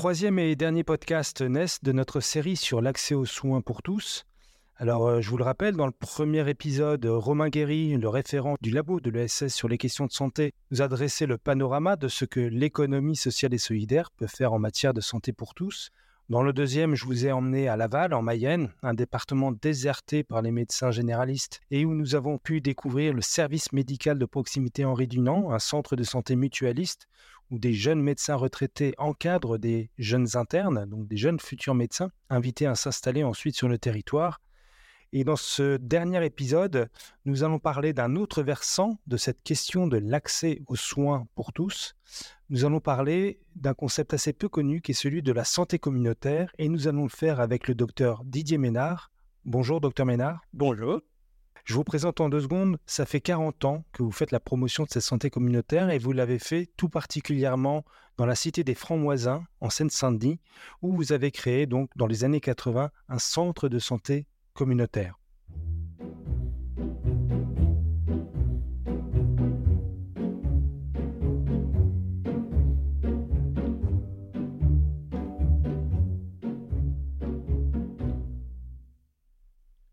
[0.00, 4.24] Troisième et dernier podcast NES de notre série sur l'accès aux soins pour tous.
[4.76, 8.70] Alors, euh, je vous le rappelle, dans le premier épisode, Romain Guéry, le référent du
[8.70, 12.24] labo de l'ESS sur les questions de santé, nous a dressé le panorama de ce
[12.24, 15.90] que l'économie sociale et solidaire peut faire en matière de santé pour tous.
[16.30, 20.42] Dans le deuxième, je vous ai emmené à Laval, en Mayenne, un département déserté par
[20.42, 25.08] les médecins généralistes et où nous avons pu découvrir le service médical de proximité Henri
[25.08, 27.08] Dunant, un centre de santé mutualiste
[27.50, 32.66] où des jeunes médecins retraités encadrent des jeunes internes, donc des jeunes futurs médecins, invités
[32.66, 34.40] à s'installer ensuite sur le territoire.
[35.12, 36.88] Et dans ce dernier épisode,
[37.24, 41.96] nous allons parler d'un autre versant de cette question de l'accès aux soins pour tous.
[42.48, 46.52] Nous allons parler d'un concept assez peu connu qui est celui de la santé communautaire
[46.58, 49.10] et nous allons le faire avec le docteur Didier Ménard.
[49.44, 50.42] Bonjour docteur Ménard.
[50.52, 51.00] Bonjour.
[51.64, 54.84] Je vous présente en deux secondes, ça fait 40 ans que vous faites la promotion
[54.84, 57.84] de cette santé communautaire et vous l'avez fait tout particulièrement
[58.16, 60.40] dans la cité des Francs-Moisins, en Seine-Saint-Denis,
[60.82, 64.26] où vous avez créé donc dans les années 80 un centre de santé
[64.60, 65.18] communautaire.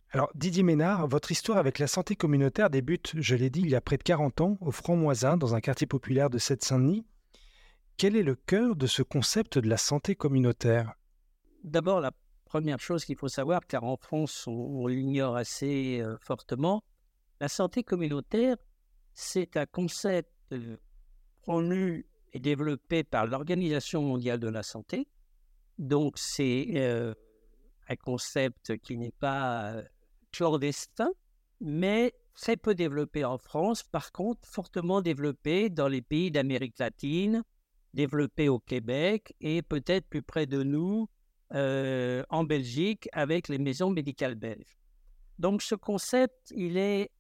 [0.10, 3.76] Alors, Didier Ménard, votre histoire avec la santé communautaire débute, je l'ai dit, il y
[3.76, 7.06] a près de 40 ans, au Franc-Moisin, dans un quartier populaire de Seine-Saint-Denis.
[7.96, 10.94] Quel est le cœur de ce concept de la santé communautaire?
[11.64, 12.12] D'abord, la
[12.48, 16.84] première chose qu'il faut savoir, car en France, on, l'ignore assez euh, fortement,
[17.40, 18.58] la santé communautaire,
[19.14, 20.78] c'est un concept euh,
[21.44, 25.08] pronu et développé par l'Organisation mondiale de la santé.
[25.78, 27.14] Donc, c'est euh,
[27.90, 29.76] un concept qui n'est pas
[30.32, 31.12] clandestin,
[31.62, 37.44] mais très peu développé en France, par contre fortement développé dans les pays d'Amérique latine,
[37.94, 41.08] développé au Québec et peut-être plus près de nous
[41.54, 44.78] euh, en Belgique avec les maisons médicales belges.
[45.40, 46.78] Donc ce concept, il,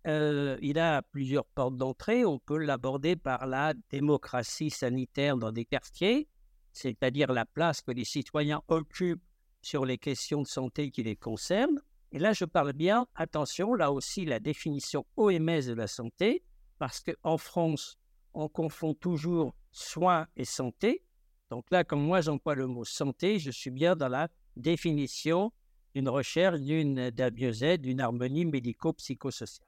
[0.08, 2.26] euh, il a plusieurs portes d'entrée.
[2.26, 6.28] On peut l'aborder par la démocratie sanitaire dans des quartiers,
[6.74, 9.24] c'est-à-dire la place que les citoyens occupent
[9.62, 11.82] sur les questions de santé qui les concernent.
[12.12, 16.44] Et là, je parle bien, attention, là aussi, la définition OMS de la santé,
[16.80, 17.98] parce qu'en France,
[18.34, 21.04] on confond toujours soins et santé.
[21.50, 25.52] Donc là, comme moi, j'emploie le mot santé, je suis bien dans la définition
[25.96, 29.68] d'une recherche d'une mieux d'une harmonie médico-psychosociale.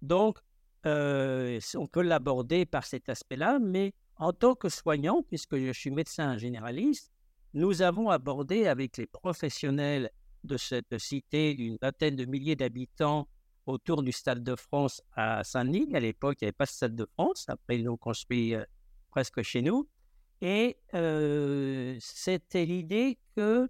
[0.00, 0.38] Donc,
[0.86, 5.90] euh, on peut l'aborder par cet aspect-là, mais en tant que soignant, puisque je suis
[5.90, 7.12] médecin généraliste,
[7.54, 10.10] nous avons abordé avec les professionnels
[10.44, 13.28] de cette cité d'une vingtaine de milliers d'habitants
[13.66, 15.88] autour du Stade de France à Saint-Denis.
[15.94, 17.44] À l'époque, il n'y avait pas de Stade de France.
[17.48, 18.64] Après, ils l'ont construit euh,
[19.10, 19.88] presque chez nous.
[20.44, 20.76] Et
[22.00, 23.68] c'était l'idée que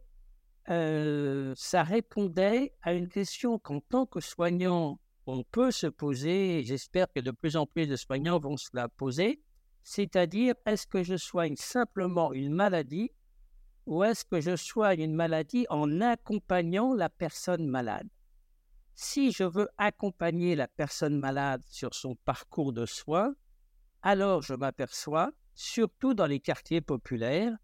[1.54, 7.20] ça répondait à une question qu'en tant que soignant, on peut se poser, j'espère que
[7.20, 9.42] de plus en plus de soignants vont se la poser,
[9.82, 13.10] c'est-à-dire est-ce que je soigne simplement une maladie
[13.84, 18.08] ou est-ce que je soigne une maladie en accompagnant la personne malade?
[18.94, 23.34] Si je veux accompagner la personne malade sur son parcours de soins,
[24.00, 27.56] alors je m'aperçois, surtout dans les quartiers populaires,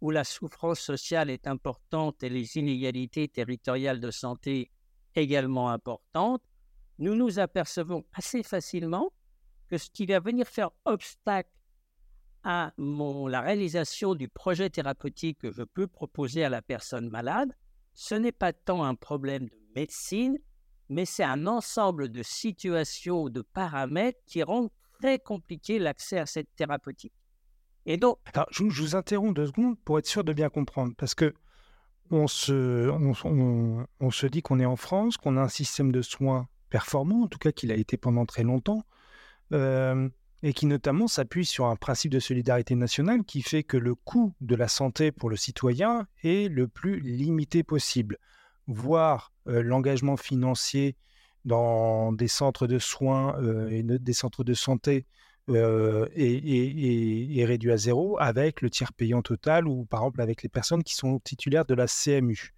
[0.00, 4.70] où la souffrance sociale est importante et les inégalités territoriales de santé
[5.14, 6.42] également importantes,
[6.98, 9.12] nous nous apercevons assez facilement
[9.68, 11.50] que ce qui va venir faire obstacle
[12.44, 17.52] à la réalisation du projet thérapeutique que je peux proposer à la personne malade,
[17.94, 20.38] ce n'est pas tant un problème de médecine,
[20.88, 24.70] mais c'est un ensemble de situations de paramètres qui rendent
[25.00, 27.15] très compliqué l'accès à cette thérapeutique.
[27.86, 27.98] Et
[28.50, 31.34] je, vous interromps deux secondes pour être sûr de bien comprendre, parce que
[32.10, 37.28] on se dit qu'on est en France, qu'on a un système de soins performant, en
[37.28, 38.84] tout cas qu'il a été pendant très longtemps.
[39.52, 40.08] Euh,
[40.42, 44.34] et qui notamment s'appuie sur un principe de solidarité nationale qui fait que le coût
[44.40, 48.18] de la santé pour le citoyen est le plus limité possible,
[48.66, 50.96] voire euh, l'engagement financier
[51.44, 55.06] dans des centres de soins euh, et des centres de santé
[55.48, 60.48] euh, est, réduit à zéro avec le tiers payant total ou par exemple avec les
[60.48, 62.52] personnes qui sont titulaires de la CMU.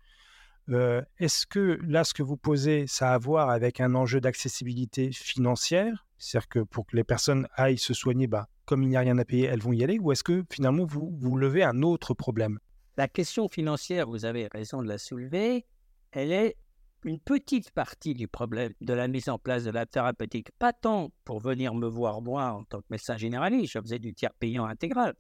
[0.71, 4.21] Euh, est-ce que là, ce que vous posez, ça a à voir avec un enjeu
[4.21, 6.07] d'accessibilité financière?
[6.19, 9.17] C'est-à-dire que pour que les personnes aillent se soigner, bah, comme il n'y a rien
[9.19, 12.13] à payer, elles vont y aller Ou est-ce que finalement, vous, vous levez un autre
[12.13, 12.59] problème?
[12.97, 15.65] La question financière, vous avez raison de la soulever,
[16.11, 16.57] elle est
[17.05, 20.51] une petite partie du problème de la mise en place de la thérapeutique.
[20.59, 24.15] Pas tant pour venir me voir moi en tant que médecin généraliste, je faisais du
[24.15, 25.15] tiers payant intégral,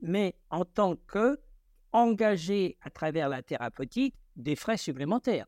[0.00, 1.38] mais en tant que
[1.92, 5.46] engagé à travers la thérapeutique des frais supplémentaires.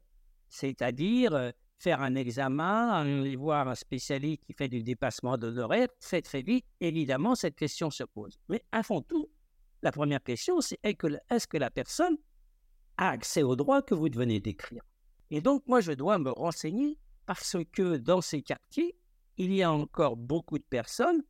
[0.48, 6.22] C'est-à-dire euh, faire un examen, aller voir un spécialiste qui fait du dépassement d'honoraires, c'est
[6.22, 6.64] très vite.
[6.80, 8.38] Évidemment, cette question se pose.
[8.48, 9.28] Mais avant tout,
[9.82, 12.16] la première question, c'est est-ce que la personne
[12.96, 14.82] a accès aux droits que vous venez d'écrire?
[15.30, 18.96] Et donc, moi, je dois me renseigner parce que dans ces quartiers,
[19.36, 21.22] il y a encore beaucoup de personnes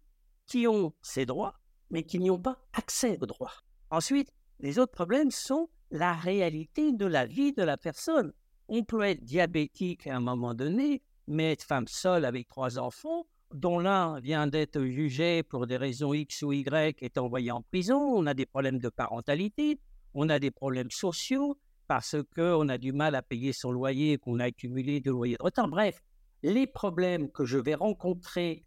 [0.47, 1.55] qui ont ces droits,
[1.91, 3.53] mais qui n'y ont pas accès aux droits.
[3.91, 8.33] Ensuite, les autres problèmes sont la réalité de la vie de la personne.
[8.69, 13.27] On peut être diabétique à un moment donné, mais être femme seule avec trois enfants,
[13.55, 17.99] dont l'un vient d'être jugé pour des raisons X ou Y, est envoyé en prison.
[17.99, 19.79] On a des problèmes de parentalité,
[20.15, 21.57] on a des problèmes sociaux
[21.89, 25.43] parce qu'on a du mal à payer son loyer, qu'on a accumulé de loyers de
[25.43, 25.69] retard.
[25.69, 26.01] Bref,
[26.43, 28.65] les problèmes que je vais rencontrer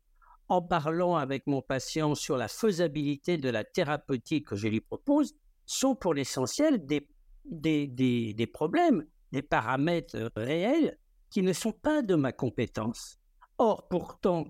[0.47, 5.35] en parlant avec mon patient sur la faisabilité de la thérapeutique que je lui propose
[5.65, 7.07] sont pour l'essentiel des,
[7.45, 7.87] des,
[8.33, 10.97] des, problèmes, des paramètres réels
[11.29, 13.19] qui ne sont pas de ma compétence.
[13.59, 14.47] Or, pourtant,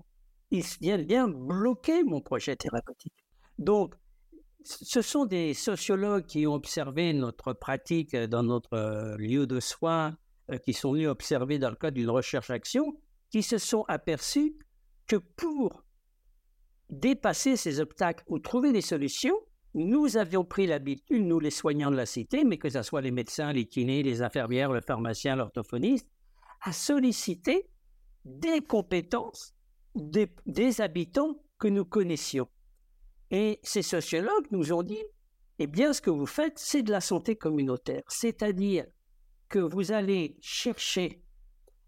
[0.50, 3.12] ils viennent bien bloquer mon projet thérapeutique.
[3.58, 3.94] Donc,
[4.62, 10.16] ce sont des sociologues qui ont observé notre pratique dans notre euh, lieu de soins,
[10.50, 12.94] euh, qui sont venus observer dans le cadre d'une recherche-action,
[13.30, 14.54] qui se sont aperçus
[15.06, 15.84] que pour
[16.88, 19.36] dépasser ces obstacles ou trouver des solutions,
[19.74, 23.12] nous avions pris l'habitude, nous les soignants de la cité, mais que ce soit les
[23.12, 26.08] médecins, les kinés, les infirmières, le pharmacien, l'orthophoniste,
[26.62, 27.68] à solliciter
[28.24, 29.54] des compétences
[29.94, 32.48] des, habitants que nous connaissions.
[33.30, 35.02] Et ces sociologues nous ont dit,
[35.58, 38.86] eh bien, ce que vous faites, c'est de la santé communautaire, c'est-à-dire
[39.48, 41.22] que vous allez chercher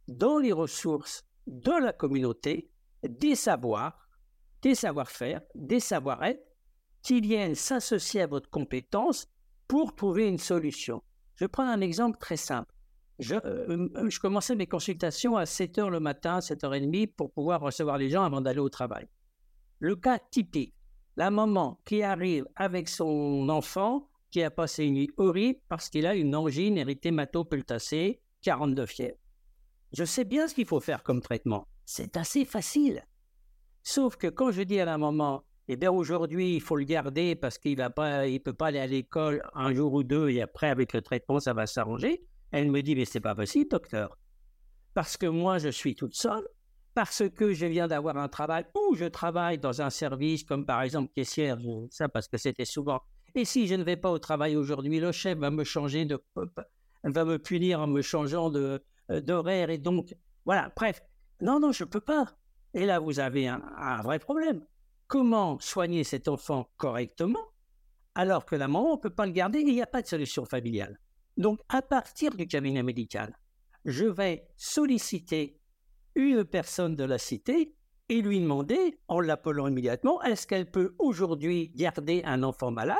[0.08, 2.70] dans les ressources de la communauté
[3.02, 4.08] des savoirs,
[4.62, 6.42] des savoir-faire, des savoir-être
[7.02, 9.26] qui viennent s'associer à votre compétence
[9.66, 11.02] pour trouver une solution.
[11.36, 12.72] Je prends un exemple très simple.
[13.18, 17.98] Je, euh, je commençais mes consultations à 7 h le matin, 7h30 pour pouvoir recevoir
[17.98, 19.08] les gens avant d'aller au travail.
[19.78, 20.74] Le cas typique,
[21.16, 26.06] la maman qui arrive avec son enfant qui a passé une nuit horrible parce qu'il
[26.06, 29.18] a une angine érythémato-pultacée, 42 fièvre.
[29.92, 31.68] Je sais bien ce qu'il faut faire comme traitement.
[31.84, 33.04] C'est assez facile.
[33.82, 37.34] Sauf que quand je dis à la maman, eh bien aujourd'hui, il faut le garder
[37.34, 40.92] parce qu'il ne peut pas aller à l'école un jour ou deux et après, avec
[40.92, 42.24] le traitement, ça va s'arranger.
[42.52, 44.16] Elle me dit, mais c'est pas possible, docteur.
[44.94, 46.46] Parce que moi, je suis toute seule,
[46.94, 50.82] parce que je viens d'avoir un travail ou je travaille dans un service comme par
[50.82, 51.58] exemple caissière,
[51.90, 53.00] ça parce que c'était souvent.
[53.34, 56.22] Et si je ne vais pas au travail aujourd'hui, le chef va me changer de,
[57.04, 60.70] va me punir en me changeant de euh, d'horaire et donc voilà.
[60.76, 61.02] Bref,
[61.40, 62.26] non non, je peux pas.
[62.74, 64.64] Et là, vous avez un vrai problème
[65.12, 67.52] comment soigner cet enfant correctement
[68.14, 70.06] alors que la maman ne peut pas le garder et il n'y a pas de
[70.06, 70.98] solution familiale?
[71.36, 73.36] Donc, à partir du cabinet médical,
[73.84, 75.60] je vais solliciter
[76.14, 77.74] une personne de la cité
[78.08, 82.98] et lui demander, en l'appelant immédiatement, est-ce qu'elle peut aujourd'hui garder un enfant malade?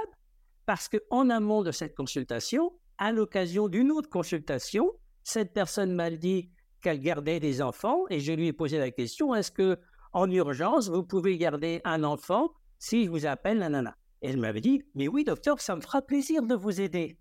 [0.67, 4.93] Parce qu'en amont de cette consultation, à l'occasion d'une autre consultation,
[5.23, 6.51] cette personne m'a dit
[6.81, 9.79] qu'elle gardait des enfants et je lui ai posé la question, est-ce que
[10.13, 13.97] en urgence, vous pouvez garder un enfant si je vous appelle nanana?
[14.21, 17.19] Elle m'avait dit, mais oui, docteur, ça me fera plaisir de vous aider.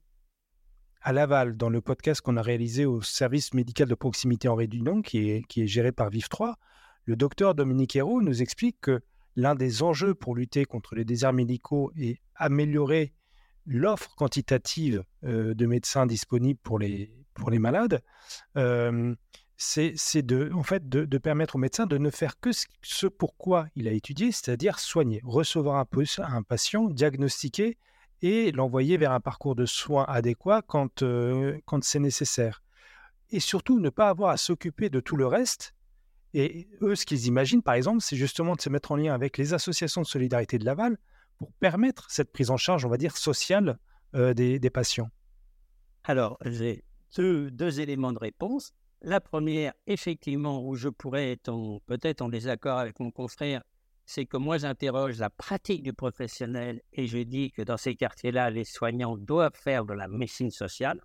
[1.03, 5.01] À Laval, dans le podcast qu'on a réalisé au service médical de proximité en Réunion,
[5.01, 6.53] qui est, qui est géré par VIF3,
[7.05, 9.01] le docteur Dominique Hérault nous explique que
[9.35, 13.13] l'un des enjeux pour lutter contre les déserts médicaux est améliorer
[13.65, 18.03] l'offre quantitative euh, de médecins disponibles pour les, pour malades.
[18.55, 19.15] Euh,
[19.57, 22.49] c'est de, en fait, de, permettre au médecin de ne faire que
[22.81, 25.87] ce, pourquoi il a étudié, c'est-à-dire soigner, recevoir un,
[26.23, 27.77] un, patient, diagnostiquer
[28.21, 31.03] et l'envoyer vers un parcours de soins adéquat quand,
[31.65, 32.61] quand c'est nécessaire.
[33.29, 35.73] Et surtout, ne pas avoir à s'occuper de tout le reste.
[36.33, 39.37] Et eux, ce qu'ils imaginent, par exemple, c'est justement de se mettre en lien avec
[39.37, 40.97] les associations de solidarité de Laval
[41.37, 43.77] pour permettre cette prise en charge, on va dire, sociale
[44.15, 45.09] euh, des, patients.
[46.03, 46.83] Alors, j'ai
[47.17, 48.73] deux éléments de réponse.
[49.01, 53.63] La première, effectivement, où je pourrais être peut-être en désaccord avec mon confrère,
[54.11, 58.49] c'est que moi j'interroge la pratique du professionnel et je dis que dans ces quartiers-là,
[58.49, 60.99] les soignants doivent faire de la médecine sociale.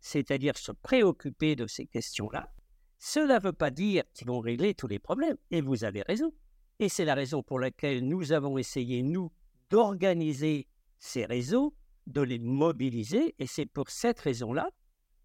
[0.00, 2.52] c'est-à-dire se préoccuper de ces questions-là,
[2.98, 5.36] cela ne veut pas dire qu'ils vont régler tous les problèmes.
[5.52, 6.34] Et vous avez raison.
[6.80, 9.32] Et c'est la raison pour laquelle nous avons essayé, nous,
[9.70, 10.66] d'organiser
[10.98, 11.74] ces réseaux,
[12.06, 13.34] de les mobiliser.
[13.38, 14.68] Et c'est pour cette raison-là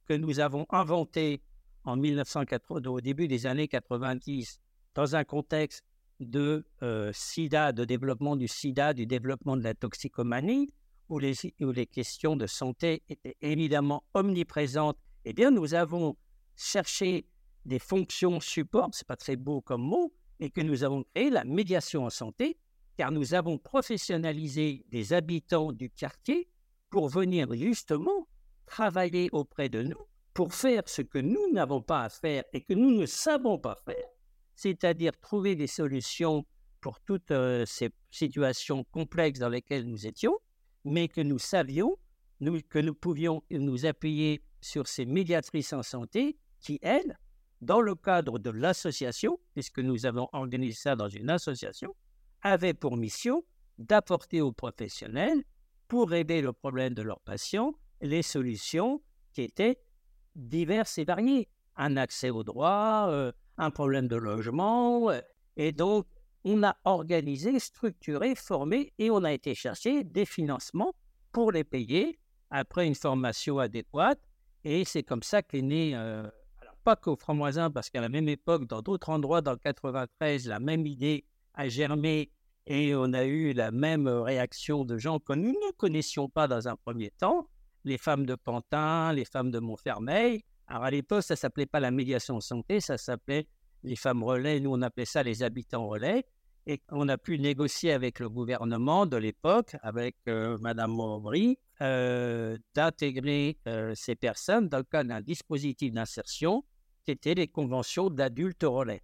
[0.05, 1.41] que nous avons inventé
[1.83, 4.61] en 1980, au début des années 90,
[4.93, 5.83] dans un contexte
[6.19, 10.73] de euh, sida, de développement du sida, du développement de la toxicomanie,
[11.07, 16.17] où les, où les questions de santé étaient évidemment omniprésentes, eh bien, nous avons
[16.55, 17.25] cherché
[17.65, 21.43] des fonctions support, c'est pas très beau comme mot, et que nous avons créé la
[21.43, 22.57] médiation en santé,
[22.97, 26.49] car nous avons professionnalisé des habitants du quartier
[26.89, 28.27] pour venir justement
[28.65, 30.09] travailler auprès de nous
[30.39, 33.75] pour faire ce que nous n'avons pas à faire et que nous ne savons pas
[33.75, 34.07] faire,
[34.59, 36.45] c'est-à-dire trouver des solutions
[36.81, 40.37] pour toutes euh, ces situations complexes dans lesquelles nous étions,
[40.83, 41.97] mais que nous savions,
[42.69, 47.17] que nous pouvions nous appuyer sur ces médiatrices en santé qui, elles,
[47.61, 51.95] dans le cadre de l'association, puisque nous avons organisé ça dans une association,
[52.41, 53.45] avaient pour mission
[53.77, 55.41] d'apporter aux professionnels,
[55.87, 59.01] pour aider le problème de leurs patients, les solutions
[59.31, 59.79] qui étaient
[60.35, 61.47] diverses et variées.
[61.77, 65.11] Un accès au droit, euh, un problème de logement.
[65.11, 65.21] Euh,
[65.57, 66.07] et donc,
[66.45, 70.93] on a organisé, structuré, formé et on a été chercher des financements
[71.31, 72.17] pour les payer
[72.49, 74.19] après une formation adéquate.
[74.63, 76.23] Et c'est comme ça qu'est né, euh,
[76.83, 80.59] pas qu'au Franc-Moisin, parce qu'à la même époque, dans d'autres endroits, dans le 93, la
[80.59, 82.31] même idée a germé
[82.65, 86.67] et on a eu la même réaction de gens que nous ne connaissions pas dans
[86.67, 87.47] un premier temps,
[87.83, 90.43] les femmes de Pantin, les femmes de Montfermeil.
[90.69, 93.47] Alors à l'époque, ça s'appelait pas la médiation santé, ça s'appelait
[93.83, 96.25] les femmes relais, nous on appelait ça les habitants relais.
[96.67, 102.55] Et on a pu négocier avec le gouvernement de l'époque, avec euh, Madame Maubry, euh,
[102.75, 106.63] d'intégrer euh, ces personnes dans le cadre d'un dispositif d'insertion
[107.03, 109.01] qui était les conventions d'adultes relais.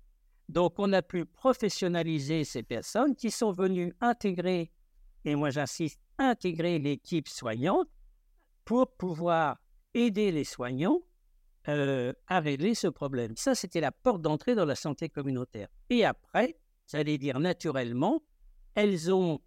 [0.49, 4.71] Donc on a pu professionnaliser ces personnes qui sont venues intégrer,
[5.23, 7.87] et moi j'insiste, intégrer l'équipe soignante
[8.65, 9.57] pour pouvoir
[9.95, 11.01] aider les soignants
[11.67, 13.35] euh, à régler ce problème.
[13.35, 15.67] Ça, c'était la porte d'entrée dans la santé communautaire.
[15.89, 16.57] Et après,
[16.91, 18.21] j'allais dire naturellement,
[18.75, 19.41] elles ont,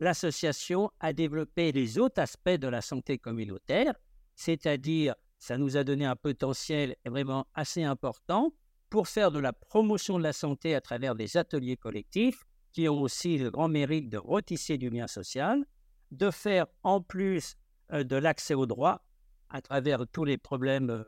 [0.00, 3.94] l'association a développé les autres aspects de la santé communautaire,
[4.34, 8.52] c'est-à-dire, ça nous a donné un potentiel vraiment assez important
[8.90, 13.00] pour faire de la promotion de la santé à travers des ateliers collectifs qui ont
[13.00, 15.64] aussi le grand mérite de retisser du lien social,
[16.10, 17.56] de faire en plus
[17.92, 19.02] euh, de l'accès au droit
[19.48, 21.04] à travers tous les problèmes euh,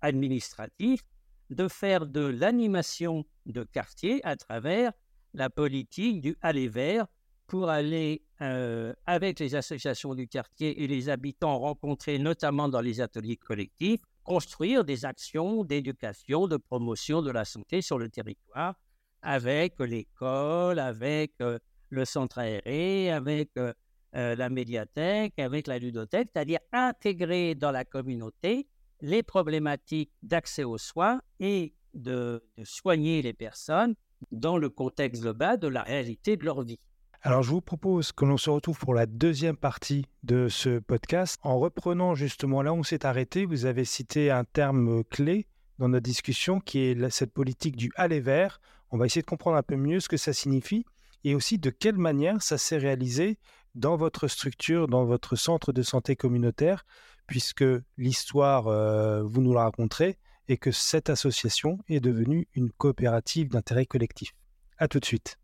[0.00, 1.02] administratif
[1.50, 4.92] de faire de l'animation de quartier à travers
[5.34, 7.06] la politique du aller vers
[7.46, 13.00] pour aller euh, avec les associations du quartier et les habitants rencontrés notamment dans les
[13.00, 18.74] ateliers collectifs, construire des actions d'éducation, de promotion de la santé sur le territoire
[19.22, 23.72] avec l'école, avec euh, le centre aéré, avec euh,
[24.12, 28.68] la médiathèque, avec la ludothèque, c'est-à-dire intégrer dans la communauté
[29.00, 33.94] les problématiques d'accès aux soins et de, soigner les personnes
[34.30, 36.80] dans le contexte global de la réalité de leur vie.
[37.22, 41.36] Alors je vous propose que l'on se retrouve pour la deuxième partie de ce podcast.
[41.42, 45.46] En reprenant justement là où on s'est arrêté, vous avez cité un terme clé
[45.78, 48.60] dans notre discussion qui est cette politique du aller vers.
[48.90, 50.84] On va essayer de comprendre un peu mieux ce que ça signifie
[51.24, 53.38] et aussi de quelle manière ça s'est réalisé
[53.74, 56.84] dans votre structure, dans votre centre de santé communautaire
[57.28, 57.64] puisque
[57.96, 60.18] l'histoire, euh, vous nous la raconterez,
[60.48, 64.32] et que cette association est devenue une coopérative d'intérêt collectif.
[64.78, 65.38] A tout de suite.